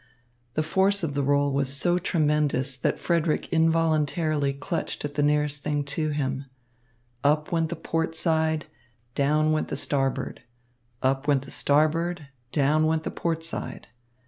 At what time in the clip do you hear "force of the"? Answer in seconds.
0.63-1.21